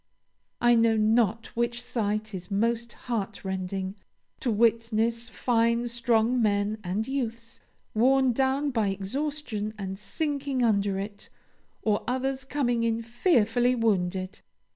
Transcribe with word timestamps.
I 0.59 0.73
know 0.73 0.97
not 0.97 1.55
which 1.55 1.79
sight 1.79 2.33
is 2.33 2.49
most 2.49 2.93
heartrending 3.05 3.93
to 4.39 4.49
witness 4.49 5.29
fine 5.29 5.87
strong 5.89 6.41
men 6.41 6.79
and 6.83 7.07
youths 7.07 7.59
worn 7.93 8.33
down 8.33 8.71
by 8.71 8.87
exhaustion 8.87 9.75
and 9.77 9.99
sinking 9.99 10.63
under 10.63 10.97
it, 10.97 11.29
or 11.83 12.03
others 12.07 12.45
coming 12.45 12.83
in 12.83 13.03
fearfully 13.03 13.75
wounded. 13.75 14.39